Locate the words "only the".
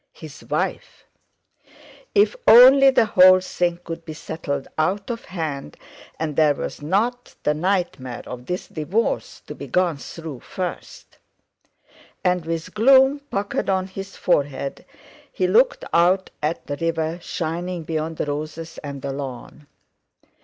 2.47-3.05